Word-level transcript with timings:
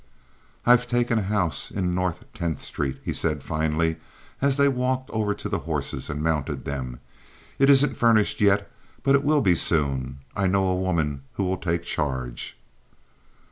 "I've 0.65 0.87
taken 0.87 1.19
a 1.19 1.21
house 1.21 1.69
in 1.69 1.93
North 1.93 2.23
Tenth 2.33 2.63
Street," 2.65 2.99
he 3.03 3.13
said 3.13 3.43
finally, 3.43 3.97
as 4.41 4.57
they 4.57 4.67
walked 4.67 5.11
over 5.11 5.35
to 5.35 5.47
the 5.47 5.59
horses 5.59 6.09
and 6.09 6.23
mounted 6.23 6.65
them. 6.65 6.99
"It 7.59 7.69
isn't 7.69 7.95
furnished 7.97 8.41
yet; 8.41 8.71
but 9.03 9.13
it 9.13 9.23
will 9.23 9.41
be 9.41 9.53
soon. 9.53 10.17
I 10.35 10.47
know 10.47 10.65
a 10.69 10.75
woman 10.75 11.21
who 11.33 11.43
will 11.43 11.57
take 11.59 11.83
charge." 11.83 12.57